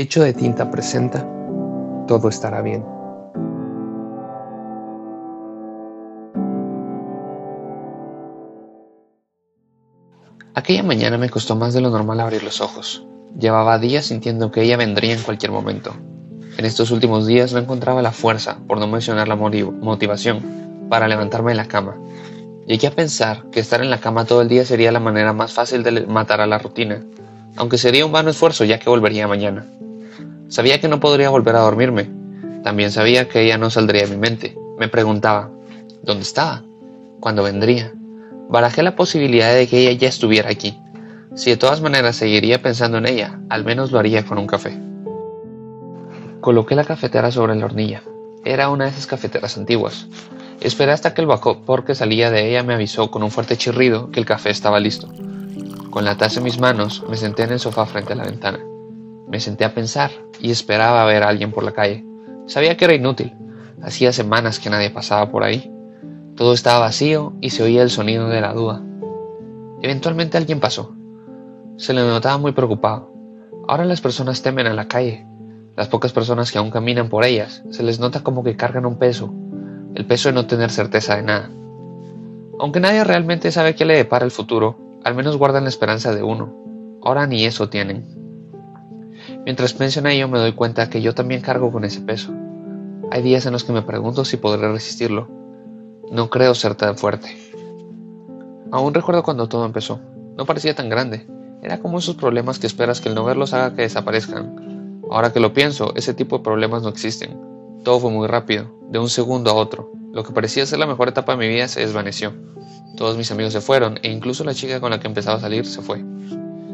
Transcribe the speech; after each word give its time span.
Hecho 0.00 0.22
de 0.22 0.32
tinta 0.32 0.70
presenta, 0.70 1.28
todo 2.08 2.30
estará 2.30 2.62
bien. 2.62 2.82
Aquella 10.54 10.82
mañana 10.84 11.18
me 11.18 11.28
costó 11.28 11.54
más 11.54 11.74
de 11.74 11.82
lo 11.82 11.90
normal 11.90 12.18
abrir 12.20 12.42
los 12.42 12.62
ojos. 12.62 13.04
Llevaba 13.38 13.78
días 13.78 14.06
sintiendo 14.06 14.50
que 14.50 14.62
ella 14.62 14.78
vendría 14.78 15.12
en 15.12 15.22
cualquier 15.22 15.52
momento. 15.52 15.94
En 16.56 16.64
estos 16.64 16.90
últimos 16.92 17.26
días 17.26 17.52
no 17.52 17.58
encontraba 17.58 18.00
la 18.00 18.12
fuerza, 18.12 18.56
por 18.66 18.78
no 18.78 18.86
mencionar 18.86 19.28
la 19.28 19.36
motivación, 19.36 20.40
para 20.88 21.08
levantarme 21.08 21.50
de 21.50 21.58
la 21.58 21.68
cama. 21.68 21.98
Llegué 22.66 22.86
a 22.86 22.96
pensar 22.96 23.50
que 23.52 23.60
estar 23.60 23.82
en 23.82 23.90
la 23.90 24.00
cama 24.00 24.24
todo 24.24 24.40
el 24.40 24.48
día 24.48 24.64
sería 24.64 24.92
la 24.92 25.00
manera 25.00 25.34
más 25.34 25.52
fácil 25.52 25.82
de 25.82 26.06
matar 26.06 26.40
a 26.40 26.46
la 26.46 26.56
rutina, 26.56 27.02
aunque 27.56 27.76
sería 27.76 28.06
un 28.06 28.12
vano 28.12 28.30
esfuerzo 28.30 28.64
ya 28.64 28.78
que 28.78 28.88
volvería 28.88 29.28
mañana. 29.28 29.66
Sabía 30.50 30.80
que 30.80 30.88
no 30.88 30.98
podría 30.98 31.30
volver 31.30 31.54
a 31.54 31.60
dormirme. 31.60 32.10
También 32.64 32.90
sabía 32.90 33.28
que 33.28 33.40
ella 33.40 33.56
no 33.56 33.70
saldría 33.70 34.02
de 34.02 34.10
mi 34.10 34.16
mente. 34.16 34.58
Me 34.78 34.88
preguntaba, 34.88 35.48
¿dónde 36.02 36.24
estaba? 36.24 36.64
¿Cuándo 37.20 37.44
vendría? 37.44 37.92
Barajé 38.48 38.82
la 38.82 38.96
posibilidad 38.96 39.54
de 39.54 39.68
que 39.68 39.78
ella 39.78 39.92
ya 39.92 40.08
estuviera 40.08 40.50
aquí. 40.50 40.76
Si 41.36 41.50
de 41.50 41.56
todas 41.56 41.80
maneras 41.80 42.16
seguiría 42.16 42.60
pensando 42.60 42.98
en 42.98 43.06
ella, 43.06 43.38
al 43.48 43.64
menos 43.64 43.92
lo 43.92 44.00
haría 44.00 44.26
con 44.26 44.38
un 44.38 44.48
café. 44.48 44.76
Coloqué 46.40 46.74
la 46.74 46.84
cafetera 46.84 47.30
sobre 47.30 47.54
la 47.54 47.66
hornilla. 47.66 48.02
Era 48.44 48.70
una 48.70 48.86
de 48.86 48.90
esas 48.90 49.06
cafeteras 49.06 49.56
antiguas. 49.56 50.08
Esperé 50.60 50.90
hasta 50.90 51.14
que 51.14 51.20
el 51.20 51.28
vapor 51.28 51.84
que 51.84 51.94
salía 51.94 52.32
de 52.32 52.48
ella 52.48 52.64
me 52.64 52.74
avisó 52.74 53.12
con 53.12 53.22
un 53.22 53.30
fuerte 53.30 53.56
chirrido 53.56 54.10
que 54.10 54.18
el 54.18 54.26
café 54.26 54.50
estaba 54.50 54.80
listo. 54.80 55.08
Con 55.90 56.04
la 56.04 56.16
taza 56.16 56.40
en 56.40 56.44
mis 56.44 56.58
manos, 56.58 57.04
me 57.08 57.16
senté 57.16 57.44
en 57.44 57.52
el 57.52 57.60
sofá 57.60 57.86
frente 57.86 58.14
a 58.14 58.16
la 58.16 58.24
ventana. 58.24 58.58
Me 59.30 59.38
senté 59.38 59.64
a 59.64 59.74
pensar 59.74 60.10
y 60.40 60.50
esperaba 60.50 61.04
ver 61.04 61.22
a 61.22 61.28
alguien 61.28 61.52
por 61.52 61.62
la 61.62 61.72
calle. 61.72 62.04
Sabía 62.46 62.76
que 62.76 62.84
era 62.84 62.94
inútil. 62.94 63.32
Hacía 63.80 64.12
semanas 64.12 64.58
que 64.58 64.70
nadie 64.70 64.90
pasaba 64.90 65.30
por 65.30 65.44
ahí. 65.44 65.72
Todo 66.34 66.52
estaba 66.52 66.80
vacío 66.80 67.34
y 67.40 67.50
se 67.50 67.62
oía 67.62 67.82
el 67.82 67.90
sonido 67.90 68.28
de 68.28 68.40
la 68.40 68.52
duda. 68.52 68.82
Eventualmente 69.82 70.36
alguien 70.36 70.58
pasó. 70.58 70.94
Se 71.76 71.94
le 71.94 72.02
notaba 72.02 72.38
muy 72.38 72.52
preocupado. 72.52 73.12
Ahora 73.68 73.84
las 73.84 74.00
personas 74.00 74.42
temen 74.42 74.66
a 74.66 74.74
la 74.74 74.88
calle. 74.88 75.24
Las 75.76 75.86
pocas 75.86 76.12
personas 76.12 76.50
que 76.50 76.58
aún 76.58 76.70
caminan 76.70 77.08
por 77.08 77.24
ellas, 77.24 77.62
se 77.70 77.84
les 77.84 78.00
nota 78.00 78.24
como 78.24 78.42
que 78.42 78.56
cargan 78.56 78.84
un 78.84 78.98
peso. 78.98 79.32
El 79.94 80.06
peso 80.06 80.28
de 80.28 80.34
no 80.34 80.46
tener 80.46 80.70
certeza 80.70 81.16
de 81.16 81.22
nada. 81.22 81.50
Aunque 82.58 82.80
nadie 82.80 83.04
realmente 83.04 83.52
sabe 83.52 83.76
qué 83.76 83.84
le 83.84 83.96
depara 83.96 84.24
el 84.24 84.30
futuro, 84.30 84.76
al 85.04 85.14
menos 85.14 85.36
guardan 85.36 85.62
la 85.62 85.70
esperanza 85.70 86.12
de 86.12 86.22
uno. 86.22 86.52
Ahora 87.02 87.26
ni 87.26 87.44
eso 87.44 87.68
tienen. 87.70 88.19
Mientras 89.44 89.72
pienso 89.72 90.00
en 90.00 90.06
ello 90.06 90.28
me 90.28 90.38
doy 90.38 90.52
cuenta 90.52 90.90
que 90.90 91.00
yo 91.00 91.14
también 91.14 91.40
cargo 91.40 91.72
con 91.72 91.84
ese 91.84 92.00
peso. 92.00 92.32
Hay 93.10 93.22
días 93.22 93.46
en 93.46 93.52
los 93.52 93.64
que 93.64 93.72
me 93.72 93.82
pregunto 93.82 94.24
si 94.24 94.36
podré 94.36 94.70
resistirlo. 94.70 95.28
No 96.10 96.28
creo 96.28 96.54
ser 96.54 96.74
tan 96.74 96.96
fuerte. 96.96 97.36
Aún 98.70 98.94
recuerdo 98.94 99.22
cuando 99.22 99.48
todo 99.48 99.64
empezó. 99.64 100.00
No 100.36 100.46
parecía 100.46 100.74
tan 100.74 100.88
grande. 100.88 101.26
Era 101.62 101.78
como 101.78 101.98
esos 101.98 102.16
problemas 102.16 102.58
que 102.58 102.66
esperas 102.66 103.00
que 103.00 103.08
el 103.08 103.14
no 103.14 103.24
verlos 103.24 103.52
haga 103.52 103.74
que 103.74 103.82
desaparezcan. 103.82 105.02
Ahora 105.10 105.32
que 105.32 105.40
lo 105.40 105.52
pienso, 105.52 105.92
ese 105.96 106.14
tipo 106.14 106.38
de 106.38 106.44
problemas 106.44 106.82
no 106.82 106.88
existen. 106.88 107.38
Todo 107.82 107.98
fue 107.98 108.10
muy 108.10 108.28
rápido, 108.28 108.70
de 108.90 108.98
un 108.98 109.08
segundo 109.08 109.50
a 109.50 109.54
otro. 109.54 109.90
Lo 110.12 110.22
que 110.22 110.32
parecía 110.32 110.66
ser 110.66 110.78
la 110.78 110.86
mejor 110.86 111.08
etapa 111.08 111.32
de 111.32 111.38
mi 111.38 111.48
vida 111.48 111.66
se 111.68 111.80
desvaneció. 111.80 112.32
Todos 112.96 113.16
mis 113.16 113.30
amigos 113.30 113.52
se 113.52 113.60
fueron 113.60 113.98
e 114.02 114.10
incluso 114.10 114.44
la 114.44 114.54
chica 114.54 114.80
con 114.80 114.90
la 114.90 115.00
que 115.00 115.08
empezaba 115.08 115.38
a 115.38 115.40
salir 115.40 115.66
se 115.66 115.82
fue. 115.82 116.04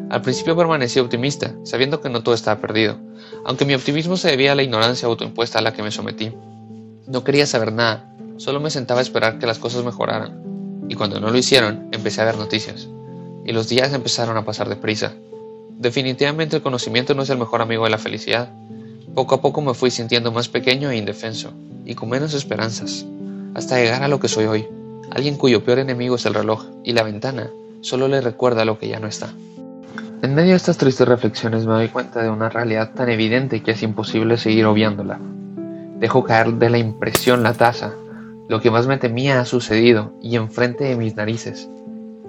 Al 0.08 0.22
principio 0.22 0.56
permanecí 0.56 1.00
optimista, 1.00 1.52
sabiendo 1.64 2.00
que 2.00 2.08
no 2.08 2.22
todo 2.22 2.34
estaba 2.34 2.60
perdido, 2.60 2.96
aunque 3.44 3.64
mi 3.64 3.74
optimismo 3.74 4.16
se 4.16 4.30
debía 4.30 4.52
a 4.52 4.54
la 4.54 4.62
ignorancia 4.62 5.08
autoimpuesta 5.08 5.58
a 5.58 5.62
la 5.62 5.72
que 5.72 5.82
me 5.82 5.90
sometí. 5.90 6.32
No 7.08 7.24
quería 7.24 7.44
saber 7.44 7.72
nada, 7.72 8.14
solo 8.36 8.60
me 8.60 8.70
sentaba 8.70 9.00
a 9.00 9.02
esperar 9.02 9.40
que 9.40 9.46
las 9.46 9.58
cosas 9.58 9.84
mejoraran, 9.84 10.86
y 10.88 10.94
cuando 10.94 11.18
no 11.18 11.30
lo 11.30 11.38
hicieron, 11.38 11.88
empecé 11.90 12.22
a 12.22 12.26
ver 12.26 12.38
noticias, 12.38 12.88
y 13.44 13.52
los 13.52 13.68
días 13.68 13.92
empezaron 13.92 14.36
a 14.36 14.44
pasar 14.44 14.68
deprisa. 14.68 15.12
Definitivamente 15.78 16.56
el 16.56 16.62
conocimiento 16.62 17.14
no 17.14 17.22
es 17.22 17.30
el 17.30 17.38
mejor 17.38 17.60
amigo 17.60 17.82
de 17.84 17.90
la 17.90 17.98
felicidad. 17.98 18.50
Poco 19.14 19.34
a 19.34 19.40
poco 19.40 19.60
me 19.60 19.74
fui 19.74 19.90
sintiendo 19.90 20.30
más 20.30 20.48
pequeño 20.48 20.90
e 20.90 20.96
indefenso, 20.96 21.50
y 21.84 21.96
con 21.96 22.10
menos 22.10 22.32
esperanzas, 22.32 23.04
hasta 23.54 23.78
llegar 23.78 24.04
a 24.04 24.08
lo 24.08 24.20
que 24.20 24.28
soy 24.28 24.44
hoy, 24.44 24.68
alguien 25.10 25.36
cuyo 25.36 25.64
peor 25.64 25.80
enemigo 25.80 26.14
es 26.14 26.26
el 26.26 26.34
reloj, 26.34 26.64
y 26.84 26.92
la 26.92 27.02
ventana 27.02 27.50
solo 27.80 28.06
le 28.06 28.20
recuerda 28.20 28.64
lo 28.64 28.78
que 28.78 28.88
ya 28.88 29.00
no 29.00 29.08
está. 29.08 29.32
En 30.22 30.34
medio 30.34 30.52
de 30.52 30.56
estas 30.56 30.78
tristes 30.78 31.06
reflexiones 31.06 31.66
me 31.66 31.74
doy 31.74 31.88
cuenta 31.88 32.22
de 32.22 32.30
una 32.30 32.48
realidad 32.48 32.92
tan 32.94 33.10
evidente 33.10 33.62
que 33.62 33.72
es 33.72 33.82
imposible 33.82 34.38
seguir 34.38 34.64
obviándola. 34.64 35.18
Dejo 36.00 36.24
caer 36.24 36.54
de 36.54 36.70
la 36.70 36.78
impresión 36.78 37.42
la 37.42 37.52
taza. 37.52 37.92
Lo 38.48 38.60
que 38.62 38.70
más 38.70 38.86
me 38.86 38.96
temía 38.96 39.40
ha 39.40 39.44
sucedido 39.44 40.14
y 40.22 40.36
enfrente 40.36 40.84
de 40.84 40.96
mis 40.96 41.16
narices. 41.16 41.68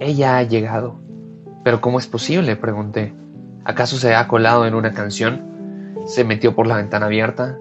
Ella 0.00 0.36
ha 0.36 0.42
llegado. 0.42 0.96
¿Pero 1.64 1.80
cómo 1.80 1.98
es 1.98 2.06
posible? 2.06 2.56
pregunté. 2.56 3.14
¿Acaso 3.64 3.96
se 3.96 4.14
ha 4.14 4.28
colado 4.28 4.66
en 4.66 4.74
una 4.74 4.92
canción? 4.92 5.40
¿Se 6.06 6.24
metió 6.24 6.54
por 6.54 6.66
la 6.66 6.76
ventana 6.76 7.06
abierta? 7.06 7.56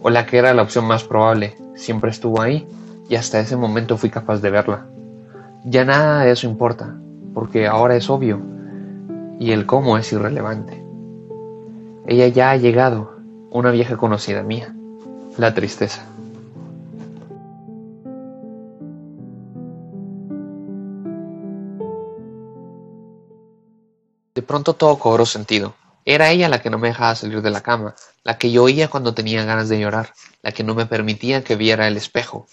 ¿O 0.00 0.08
la 0.08 0.24
que 0.24 0.38
era 0.38 0.54
la 0.54 0.62
opción 0.62 0.86
más 0.86 1.04
probable? 1.04 1.54
Siempre 1.74 2.10
estuvo 2.10 2.40
ahí 2.40 2.66
y 3.10 3.16
hasta 3.16 3.40
ese 3.40 3.56
momento 3.56 3.98
fui 3.98 4.08
capaz 4.08 4.40
de 4.40 4.50
verla. 4.50 4.86
Ya 5.64 5.84
nada 5.84 6.24
de 6.24 6.30
eso 6.30 6.48
importa, 6.48 6.94
porque 7.34 7.66
ahora 7.66 7.94
es 7.94 8.08
obvio 8.08 8.55
y 9.38 9.52
el 9.52 9.66
cómo 9.66 9.98
es 9.98 10.12
irrelevante. 10.12 10.82
Ella 12.06 12.28
ya 12.28 12.50
ha 12.50 12.56
llegado, 12.56 13.16
una 13.50 13.70
vieja 13.70 13.96
conocida 13.96 14.42
mía, 14.42 14.74
la 15.36 15.54
tristeza. 15.54 16.04
De 24.34 24.42
pronto 24.42 24.74
todo 24.74 24.98
cobró 24.98 25.24
sentido. 25.24 25.74
Era 26.04 26.30
ella 26.30 26.48
la 26.48 26.62
que 26.62 26.70
no 26.70 26.78
me 26.78 26.88
dejaba 26.88 27.16
salir 27.16 27.42
de 27.42 27.50
la 27.50 27.62
cama, 27.62 27.96
la 28.22 28.38
que 28.38 28.52
yo 28.52 28.62
oía 28.64 28.88
cuando 28.88 29.14
tenía 29.14 29.44
ganas 29.44 29.68
de 29.68 29.80
llorar, 29.80 30.12
la 30.42 30.52
que 30.52 30.62
no 30.62 30.74
me 30.74 30.86
permitía 30.86 31.42
que 31.42 31.56
viera 31.56 31.88
el 31.88 31.96
espejo. 31.96 32.46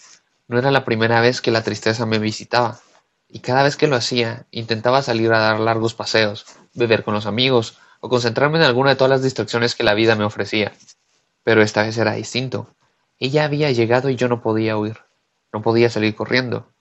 No 0.47 0.57
era 0.57 0.71
la 0.71 0.85
primera 0.85 1.21
vez 1.21 1.41
que 1.41 1.51
la 1.51 1.61
tristeza 1.61 2.05
me 2.05 2.19
visitaba, 2.19 2.79
y 3.35 3.39
cada 3.39 3.63
vez 3.63 3.77
que 3.77 3.87
lo 3.87 3.95
hacía 3.95 4.45
intentaba 4.51 5.01
salir 5.01 5.33
a 5.33 5.39
dar 5.39 5.59
largos 5.59 5.95
paseos, 5.95 6.45
beber 6.75 7.03
con 7.03 7.15
los 7.15 7.25
amigos 7.25 7.79
o 7.99 8.07
concentrarme 8.07 8.59
en 8.59 8.63
alguna 8.63 8.91
de 8.91 8.95
todas 8.95 9.09
las 9.09 9.23
distracciones 9.23 9.73
que 9.73 9.83
la 9.83 9.95
vida 9.95 10.15
me 10.15 10.23
ofrecía. 10.23 10.71
Pero 11.41 11.63
esta 11.63 11.81
vez 11.81 11.97
era 11.97 12.13
distinto. 12.13 12.75
Ella 13.17 13.45
había 13.45 13.71
llegado 13.71 14.11
y 14.11 14.15
yo 14.17 14.27
no 14.27 14.43
podía 14.43 14.77
huir, 14.77 14.99
no 15.51 15.63
podía 15.63 15.89
salir 15.89 16.13
corriendo. 16.13 16.71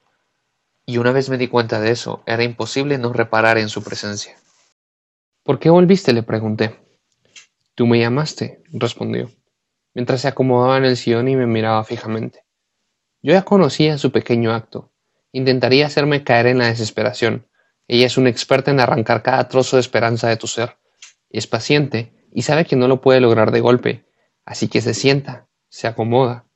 Y 0.84 0.98
una 0.98 1.12
vez 1.12 1.30
me 1.30 1.38
di 1.38 1.48
cuenta 1.48 1.80
de 1.80 1.90
eso, 1.90 2.22
era 2.26 2.44
imposible 2.44 2.98
no 2.98 3.14
reparar 3.14 3.56
en 3.56 3.70
su 3.70 3.82
presencia. 3.82 4.36
¿Por 5.44 5.58
qué 5.58 5.70
volviste? 5.70 6.12
le 6.12 6.22
pregunté. 6.22 6.78
Tú 7.74 7.86
me 7.86 7.98
llamaste, 7.98 8.62
respondió, 8.74 9.30
mientras 9.94 10.20
se 10.20 10.28
acomodaba 10.28 10.76
en 10.76 10.84
el 10.84 10.98
sillón 10.98 11.28
y 11.28 11.34
me 11.34 11.46
miraba 11.46 11.82
fijamente. 11.84 12.44
Yo 13.22 13.32
ya 13.32 13.40
conocía 13.40 13.96
su 13.96 14.12
pequeño 14.12 14.52
acto, 14.52 14.91
Intentaría 15.32 15.86
hacerme 15.86 16.24
caer 16.24 16.46
en 16.46 16.58
la 16.58 16.66
desesperación. 16.66 17.48
Ella 17.88 18.06
es 18.06 18.18
una 18.18 18.28
experta 18.28 18.70
en 18.70 18.80
arrancar 18.80 19.22
cada 19.22 19.48
trozo 19.48 19.76
de 19.76 19.80
esperanza 19.80 20.28
de 20.28 20.36
tu 20.36 20.46
ser. 20.46 20.76
Es 21.30 21.46
paciente 21.46 22.12
y 22.30 22.42
sabe 22.42 22.66
que 22.66 22.76
no 22.76 22.86
lo 22.86 23.00
puede 23.00 23.20
lograr 23.20 23.50
de 23.50 23.60
golpe, 23.60 24.06
así 24.44 24.68
que 24.68 24.80
se 24.80 24.94
sienta, 24.94 25.48
se 25.68 25.86
acomoda, 25.86 26.46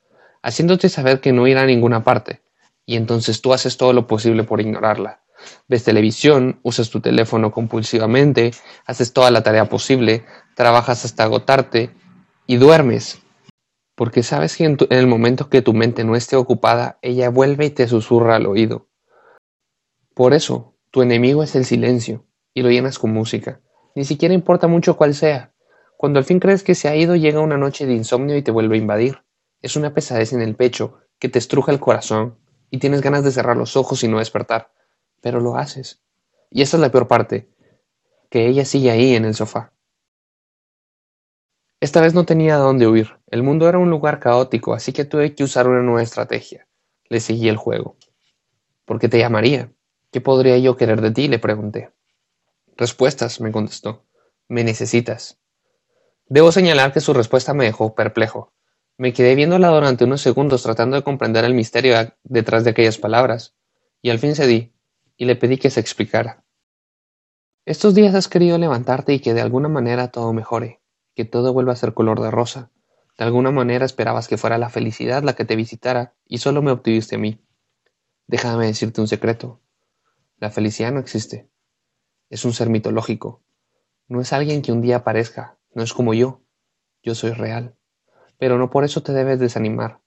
haciéndote 0.43 0.89
saber 0.89 1.21
que 1.21 1.33
no 1.33 1.47
irá 1.47 1.63
a 1.63 1.67
ninguna 1.67 2.05
parte, 2.05 2.43
y 2.85 2.97
entonces 2.97 3.41
tú 3.41 3.53
haces 3.53 3.77
todo 3.77 3.93
lo 3.93 4.07
posible 4.07 4.45
por 4.45 4.61
ignorarla. 4.61 5.23
Ves 5.69 5.85
televisión, 5.85 6.61
usas 6.63 6.91
tu 6.91 7.01
teléfono 7.01 7.51
compulsivamente, 7.51 8.53
haces 8.87 9.13
toda 9.13 9.31
la 9.31 9.43
tarea 9.43 9.69
posible, 9.69 10.25
trabajas 10.55 11.05
hasta 11.05 11.25
agotarte 11.25 11.91
y 12.47 12.57
duermes 12.57 13.21
porque 13.97 14.23
sabes 14.23 14.57
que 14.57 14.65
en, 14.65 14.77
el 14.91 15.07
momento 15.09 15.49
que 15.49 15.63
tu 15.63 15.73
mente 15.73 16.05
no 16.05 16.15
esté 16.15 16.37
ocupada, 16.37 16.99
ella 17.03 17.31
vuelve 17.31 17.65
y 17.65 17.71
te 17.71 17.89
susurra 17.89 18.37
al 18.37 18.47
oído. 18.47 18.87
Por 20.15 20.35
eso, 20.35 20.75
tu 20.91 21.03
enemigo 21.03 21.43
es 21.43 21.57
el 21.57 21.65
silencio, 21.65 22.25
y 22.55 22.63
lo 22.63 22.71
llenas 22.71 22.99
con 22.99 23.13
música. 23.13 23.61
Ni 23.95 24.05
siquiera 24.05 24.35
importa 24.35 24.69
mucho 24.69 24.97
cuál 24.97 25.15
sea. 25.15 25.55
Cuando 25.97 26.19
al 26.19 26.27
fin 26.27 26.41
crees 26.41 26.63
que 26.63 26.75
se 26.75 26.89
ha 26.89 26.95
ido, 26.95 27.17
llega 27.17 27.41
una 27.41 27.57
noche 27.57 27.87
de 27.87 27.95
insomnio 27.95 28.37
y 28.37 28.43
te 28.43 28.51
vuelve 28.51 28.77
a 28.77 28.79
invadir. 28.79 29.23
Es 29.63 29.77
una 29.77 29.95
pesadez 29.95 30.35
en 30.35 30.43
el 30.43 30.55
pecho 30.55 30.99
que 31.19 31.31
te 31.31 31.39
estruja 31.39 31.73
el 31.73 31.81
corazón 31.81 32.39
y 32.71 32.79
tienes 32.79 33.01
ganas 33.01 33.25
de 33.25 33.33
cerrar 33.33 33.57
los 33.57 33.77
ojos 33.77 34.05
y 34.05 34.09
no 34.09 34.19
despertar. 34.19 34.71
Pero 35.23 35.41
lo 35.41 35.57
haces. 35.57 36.03
Y 36.51 36.61
esa 36.61 36.77
es 36.77 36.83
la 36.83 36.93
peor 36.93 37.09
parte, 37.09 37.49
que 38.29 38.47
ella 38.47 38.67
sigue 38.67 38.91
ahí 38.91 39.15
en 39.15 39.25
el 39.25 39.35
sofá. 39.35 39.73
Esta 41.81 42.01
vez 42.01 42.15
no 42.15 42.25
tenía 42.25 42.57
dónde 42.57 42.87
huir. 42.87 43.19
El 43.27 43.43
mundo 43.43 43.69
era 43.69 43.79
un 43.79 43.91
lugar 43.91 44.19
caótico, 44.19 44.73
así 44.73 44.93
que 44.93 45.05
tuve 45.05 45.35
que 45.35 45.45
usar 45.45 45.69
una 45.69 45.83
nueva 45.83 46.03
estrategia. 46.03 46.67
Le 47.09 47.21
seguí 47.21 47.49
el 47.49 47.59
juego. 47.59 47.97
¿Por 48.87 48.99
qué 48.99 49.09
te 49.09 49.19
llamaría? 49.19 49.71
¿Qué 50.11 50.23
podría 50.23 50.57
yo 50.57 50.77
querer 50.77 51.03
de 51.03 51.11
ti? 51.11 51.29
le 51.29 51.39
pregunté. 51.39 51.93
Respuestas, 52.77 53.41
me 53.43 53.53
contestó. 53.53 54.07
Me 54.49 54.65
necesitas. 54.65 55.39
Debo 56.29 56.51
señalar 56.51 56.93
que 56.93 57.01
su 57.01 57.13
respuesta 57.13 57.53
me 57.53 57.65
dejó 57.65 57.95
perplejo. 57.95 58.55
Me 58.97 59.13
quedé 59.13 59.35
viéndola 59.35 59.69
durante 59.69 60.05
unos 60.05 60.23
segundos 60.23 60.63
tratando 60.63 60.97
de 60.97 61.03
comprender 61.03 61.45
el 61.45 61.53
misterio 61.53 61.95
detrás 62.25 62.65
de 62.65 62.71
aquellas 62.71 62.97
palabras, 62.97 63.55
y 64.01 64.09
al 64.09 64.19
fin 64.19 64.35
cedí, 64.35 64.73
y 65.19 65.27
le 65.27 65.37
pedí 65.37 65.59
que 65.59 65.69
se 65.69 65.81
explicara. 65.81 66.43
Estos 67.67 67.95
días 67.95 68.15
has 68.15 68.29
querido 68.29 68.57
levantarte 68.57 69.13
y 69.13 69.21
que 69.21 69.35
de 69.35 69.43
alguna 69.43 69.69
manera 69.69 70.09
todo 70.09 70.33
mejore, 70.33 70.81
que 71.17 71.25
todo 71.25 71.53
vuelva 71.53 71.73
a 71.73 71.77
ser 71.77 71.95
color 71.95 72.21
de 72.21 72.31
rosa. 72.31 72.71
De 73.19 73.25
alguna 73.25 73.51
manera 73.51 73.85
esperabas 73.85 74.29
que 74.29 74.39
fuera 74.39 74.59
la 74.59 74.69
felicidad 74.69 75.25
la 75.25 75.35
que 75.35 75.45
te 75.45 75.57
visitara, 75.57 76.15
y 76.25 76.39
solo 76.39 76.63
me 76.63 76.71
obtuviste 76.71 77.17
a 77.17 77.19
mí. 77.19 77.45
Déjame 78.29 78.67
decirte 78.67 79.01
un 79.01 79.09
secreto. 79.09 79.61
La 80.37 80.51
felicidad 80.51 80.93
no 80.93 81.01
existe. 81.01 81.51
Es 82.31 82.45
un 82.45 82.53
ser 82.53 82.71
mitológico. 82.71 83.43
No 84.07 84.21
es 84.21 84.33
alguien 84.33 84.63
que 84.63 84.71
un 84.71 84.81
día 84.81 84.99
aparezca, 84.99 85.59
no 85.75 85.83
es 85.83 85.93
como 85.93 86.15
yo. 86.15 86.43
Yo 87.03 87.17
soy 87.17 87.33
real 87.33 87.77
pero 88.39 88.59
no 88.59 88.71
por 88.71 88.85
eso 88.85 89.03
te 89.03 89.13
debes 89.13 89.39
desanimar. 89.39 90.01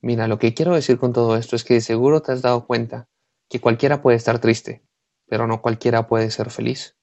Mira, 0.00 0.26
lo 0.28 0.38
que 0.38 0.54
quiero 0.54 0.74
decir 0.74 0.98
con 0.98 1.12
todo 1.12 1.36
esto 1.36 1.56
es 1.56 1.64
que 1.64 1.74
de 1.74 1.80
seguro 1.80 2.22
te 2.22 2.32
has 2.32 2.42
dado 2.42 2.66
cuenta 2.66 3.08
que 3.48 3.60
cualquiera 3.60 4.02
puede 4.02 4.16
estar 4.16 4.38
triste, 4.40 4.84
pero 5.26 5.46
no 5.46 5.62
cualquiera 5.62 6.06
puede 6.08 6.30
ser 6.30 6.50
feliz. 6.50 6.96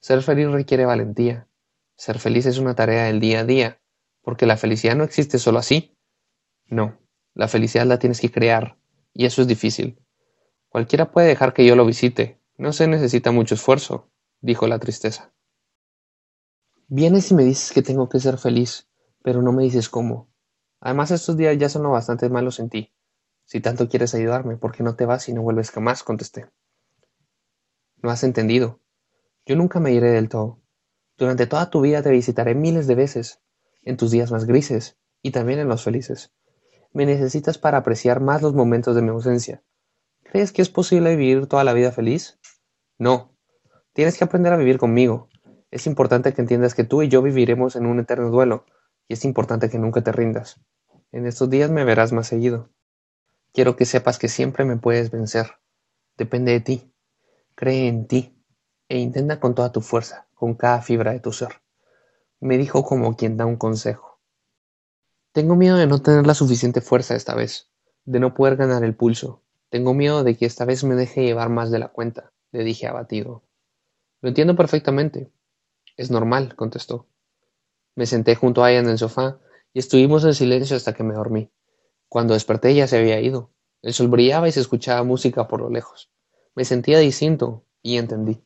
Ser 0.00 0.22
feliz 0.22 0.48
requiere 0.50 0.84
valentía. 0.84 1.48
Ser 1.96 2.18
feliz 2.18 2.46
es 2.46 2.58
una 2.58 2.74
tarea 2.74 3.04
del 3.04 3.20
día 3.20 3.40
a 3.40 3.44
día, 3.44 3.80
porque 4.22 4.46
la 4.46 4.56
felicidad 4.56 4.96
no 4.96 5.04
existe 5.04 5.38
solo 5.38 5.58
así. 5.58 5.96
No, 6.66 6.98
la 7.34 7.48
felicidad 7.48 7.86
la 7.86 7.98
tienes 7.98 8.20
que 8.20 8.30
crear, 8.30 8.78
y 9.12 9.26
eso 9.26 9.42
es 9.42 9.48
difícil. 9.48 9.98
Cualquiera 10.68 11.10
puede 11.10 11.28
dejar 11.28 11.54
que 11.54 11.64
yo 11.64 11.74
lo 11.74 11.86
visite, 11.86 12.40
no 12.58 12.72
se 12.72 12.86
necesita 12.86 13.30
mucho 13.30 13.54
esfuerzo, 13.54 14.10
dijo 14.40 14.66
la 14.66 14.78
tristeza. 14.78 15.32
Vienes 16.88 17.30
y 17.30 17.34
me 17.34 17.44
dices 17.44 17.72
que 17.72 17.82
tengo 17.82 18.08
que 18.08 18.20
ser 18.20 18.38
feliz, 18.38 18.88
pero 19.22 19.42
no 19.42 19.52
me 19.52 19.64
dices 19.64 19.88
cómo. 19.88 20.30
Además 20.80 21.10
estos 21.10 21.36
días 21.36 21.56
ya 21.58 21.68
son 21.68 21.90
bastante 21.90 22.28
malos 22.28 22.60
en 22.60 22.68
ti. 22.68 22.92
Si 23.44 23.60
tanto 23.60 23.88
quieres 23.88 24.14
ayudarme, 24.14 24.56
¿por 24.56 24.72
qué 24.72 24.82
no 24.82 24.96
te 24.96 25.06
vas 25.06 25.28
y 25.28 25.32
no 25.32 25.42
vuelves 25.42 25.70
jamás? 25.70 26.02
contesté. 26.02 26.48
No 28.02 28.10
has 28.10 28.22
entendido. 28.22 28.80
Yo 29.46 29.56
nunca 29.56 29.80
me 29.80 29.92
iré 29.92 30.10
del 30.10 30.28
todo. 30.28 30.62
Durante 31.18 31.46
toda 31.46 31.70
tu 31.70 31.80
vida 31.80 32.02
te 32.02 32.10
visitaré 32.10 32.54
miles 32.54 32.86
de 32.86 32.94
veces, 32.94 33.40
en 33.82 33.96
tus 33.96 34.10
días 34.10 34.30
más 34.30 34.44
grises 34.44 34.98
y 35.22 35.30
también 35.30 35.58
en 35.58 35.68
los 35.68 35.82
felices. 35.82 36.34
Me 36.92 37.06
necesitas 37.06 37.56
para 37.56 37.78
apreciar 37.78 38.20
más 38.20 38.42
los 38.42 38.54
momentos 38.54 38.94
de 38.94 39.02
mi 39.02 39.08
ausencia. 39.08 39.62
¿Crees 40.24 40.52
que 40.52 40.60
es 40.60 40.68
posible 40.68 41.16
vivir 41.16 41.46
toda 41.46 41.64
la 41.64 41.72
vida 41.72 41.90
feliz? 41.90 42.38
No. 42.98 43.34
Tienes 43.94 44.18
que 44.18 44.24
aprender 44.24 44.52
a 44.52 44.58
vivir 44.58 44.76
conmigo. 44.76 45.28
Es 45.70 45.86
importante 45.86 46.34
que 46.34 46.42
entiendas 46.42 46.74
que 46.74 46.84
tú 46.84 47.02
y 47.02 47.08
yo 47.08 47.22
viviremos 47.22 47.76
en 47.76 47.86
un 47.86 47.98
eterno 47.98 48.30
duelo, 48.30 48.66
y 49.08 49.14
es 49.14 49.24
importante 49.24 49.70
que 49.70 49.78
nunca 49.78 50.02
te 50.02 50.12
rindas. 50.12 50.60
En 51.12 51.26
estos 51.26 51.48
días 51.48 51.70
me 51.70 51.84
verás 51.84 52.12
más 52.12 52.26
seguido. 52.26 52.70
Quiero 53.54 53.76
que 53.76 53.86
sepas 53.86 54.18
que 54.18 54.28
siempre 54.28 54.66
me 54.66 54.76
puedes 54.76 55.10
vencer. 55.10 55.46
Depende 56.18 56.52
de 56.52 56.60
ti. 56.60 56.92
Cree 57.54 57.88
en 57.88 58.06
ti 58.06 58.35
e 58.88 58.98
intenta 58.98 59.40
con 59.40 59.54
toda 59.54 59.72
tu 59.72 59.80
fuerza, 59.80 60.26
con 60.34 60.54
cada 60.54 60.82
fibra 60.82 61.12
de 61.12 61.20
tu 61.20 61.32
ser. 61.32 61.60
Me 62.40 62.58
dijo 62.58 62.84
como 62.84 63.16
quien 63.16 63.36
da 63.36 63.46
un 63.46 63.56
consejo. 63.56 64.20
Tengo 65.32 65.56
miedo 65.56 65.76
de 65.76 65.86
no 65.86 66.00
tener 66.00 66.26
la 66.26 66.34
suficiente 66.34 66.80
fuerza 66.80 67.14
esta 67.14 67.34
vez, 67.34 67.68
de 68.04 68.20
no 68.20 68.34
poder 68.34 68.56
ganar 68.56 68.84
el 68.84 68.94
pulso. 68.94 69.42
Tengo 69.68 69.94
miedo 69.94 70.24
de 70.24 70.36
que 70.36 70.46
esta 70.46 70.64
vez 70.64 70.84
me 70.84 70.94
deje 70.94 71.24
llevar 71.24 71.48
más 71.50 71.70
de 71.70 71.78
la 71.78 71.88
cuenta, 71.88 72.32
le 72.52 72.64
dije 72.64 72.86
abatido. 72.86 73.42
Lo 74.20 74.28
entiendo 74.28 74.56
perfectamente. 74.56 75.30
Es 75.96 76.10
normal, 76.10 76.54
contestó. 76.56 77.06
Me 77.94 78.06
senté 78.06 78.34
junto 78.34 78.62
a 78.62 78.70
ella 78.70 78.80
en 78.80 78.88
el 78.88 78.98
sofá 78.98 79.38
y 79.72 79.78
estuvimos 79.78 80.24
en 80.24 80.34
silencio 80.34 80.76
hasta 80.76 80.94
que 80.94 81.02
me 81.02 81.14
dormí. 81.14 81.50
Cuando 82.08 82.34
desperté 82.34 82.74
ya 82.74 82.86
se 82.86 82.98
había 82.98 83.20
ido. 83.20 83.50
El 83.82 83.92
sol 83.92 84.08
brillaba 84.08 84.48
y 84.48 84.52
se 84.52 84.60
escuchaba 84.60 85.02
música 85.02 85.48
por 85.48 85.60
lo 85.60 85.70
lejos. 85.70 86.10
Me 86.54 86.64
sentía 86.64 86.98
distinto 86.98 87.64
y 87.82 87.98
entendí. 87.98 88.45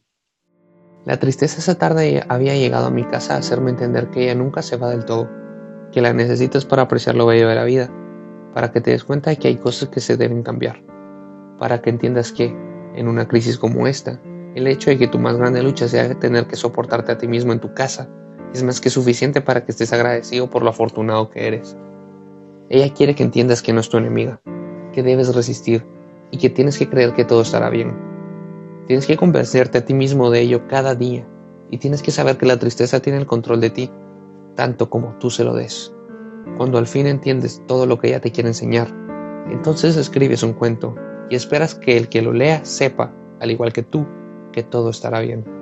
La 1.07 1.19
tristeza 1.19 1.61
esa 1.61 1.77
tarde 1.77 2.23
había 2.29 2.55
llegado 2.55 2.87
a 2.87 2.91
mi 2.91 3.05
casa 3.05 3.35
a 3.35 3.39
hacerme 3.39 3.71
entender 3.71 4.11
que 4.11 4.25
ella 4.25 4.35
nunca 4.35 4.61
se 4.61 4.77
va 4.77 4.91
del 4.91 5.07
todo, 5.07 5.31
que 5.93 6.03
la 6.03 6.13
necesitas 6.13 6.67
para 6.67 6.83
apreciar 6.83 7.15
lo 7.15 7.25
bello 7.25 7.49
de 7.49 7.55
la 7.55 7.65
vida, 7.65 7.91
para 8.53 8.71
que 8.71 8.83
te 8.83 8.91
des 8.91 9.05
cuenta 9.05 9.31
de 9.31 9.37
que 9.37 9.49
hay 9.49 9.57
cosas 9.57 9.89
que 9.89 10.01
se 10.01 10.19
deben 10.19 10.43
cambiar, 10.43 10.83
para 11.59 11.81
que 11.81 11.89
entiendas 11.89 12.33
que, 12.33 12.55
en 12.95 13.09
una 13.09 13.27
crisis 13.27 13.57
como 13.57 13.87
esta, 13.87 14.21
el 14.55 14.67
hecho 14.67 14.91
de 14.91 14.99
que 14.99 15.09
tu 15.09 15.19
más 15.19 15.37
grande 15.37 15.63
lucha 15.63 15.89
sea 15.89 16.19
tener 16.19 16.47
que 16.47 16.57
soportarte 16.57 17.13
a 17.13 17.19
ti 17.19 17.29
mismo 17.29 17.53
en 17.53 17.61
tu 17.61 17.73
casa 17.73 18.11
es 18.53 18.63
más 18.63 18.81
que 18.81 18.91
suficiente 18.91 19.41
para 19.41 19.65
que 19.65 19.73
estés 19.73 19.93
agradecido 19.93 20.51
por 20.51 20.63
lo 20.63 20.71
afortunado 20.71 21.31
que 21.31 21.47
eres. 21.47 21.77
Ella 22.69 22.93
quiere 22.93 23.15
que 23.15 23.23
entiendas 23.23 23.63
que 23.63 23.73
no 23.73 23.81
es 23.81 23.89
tu 23.89 23.97
enemiga, 23.97 24.41
que 24.93 25.03
debes 25.03 25.35
resistir 25.35 25.87
y 26.31 26.39
que 26.39 26.51
tienes 26.51 26.77
que 26.77 26.89
creer 26.91 27.13
que 27.15 27.25
todo 27.25 27.43
estará 27.43 27.71
bien. 27.71 28.10
Tienes 28.87 29.07
que 29.07 29.17
convencerte 29.17 29.79
a 29.79 29.85
ti 29.85 29.95
mismo 29.95 30.31
de 30.31 30.41
ello 30.41 30.67
cada 30.69 30.95
día 30.95 31.27
y 31.71 31.79
tienes 31.79 32.03
que 32.03 32.11
saber 32.11 32.37
que 32.37 32.47
la 32.47 32.59
tristeza 32.59 33.01
tiene 33.01 33.19
el 33.19 33.27
control 33.27 33.61
de 33.61 33.71
ti, 33.71 33.91
tanto 34.57 34.91
como 34.91 35.15
tú 35.19 35.31
se 35.31 35.45
lo 35.45 35.55
des. 35.55 35.95
Cuando 36.57 36.79
al 36.79 36.87
fin 36.87 37.07
entiendes 37.07 37.63
todo 37.67 37.87
lo 37.87 37.99
que 37.99 38.09
ella 38.09 38.21
te 38.21 38.33
quiere 38.33 38.49
enseñar, 38.49 38.89
entonces 39.49 39.97
escribes 39.97 40.43
un 40.43 40.55
cuento 40.55 40.95
y 41.29 41.37
esperas 41.37 41.75
que 41.75 41.97
el 41.97 42.09
que 42.09 42.23
lo 42.23 42.33
lea 42.33 42.65
sepa, 42.65 43.13
al 43.41 43.51
igual 43.51 43.73
que 43.73 43.83
tú, 43.83 44.07
que 44.53 44.63
todo 44.63 44.91
estará 44.91 45.21
bien. 45.21 45.60